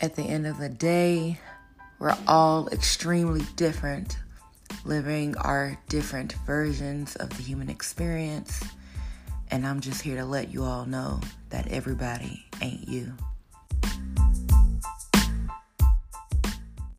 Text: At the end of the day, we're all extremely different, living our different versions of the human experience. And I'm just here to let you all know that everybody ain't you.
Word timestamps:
At 0.00 0.14
the 0.14 0.22
end 0.22 0.46
of 0.46 0.58
the 0.58 0.68
day, 0.68 1.40
we're 1.98 2.16
all 2.28 2.68
extremely 2.68 3.42
different, 3.56 4.16
living 4.84 5.36
our 5.38 5.76
different 5.88 6.34
versions 6.46 7.16
of 7.16 7.30
the 7.30 7.42
human 7.42 7.68
experience. 7.68 8.62
And 9.50 9.66
I'm 9.66 9.80
just 9.80 10.00
here 10.00 10.14
to 10.16 10.24
let 10.24 10.52
you 10.52 10.62
all 10.62 10.86
know 10.86 11.20
that 11.50 11.66
everybody 11.72 12.46
ain't 12.62 12.86
you. 12.86 13.12